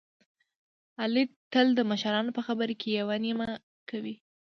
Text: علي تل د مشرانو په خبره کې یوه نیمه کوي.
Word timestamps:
علي 1.01 1.23
تل 1.53 1.67
د 1.75 1.79
مشرانو 1.91 2.35
په 2.37 2.41
خبره 2.47 2.73
کې 2.81 2.89
یوه 2.99 3.15
نیمه 3.25 3.49
کوي. 3.89 4.15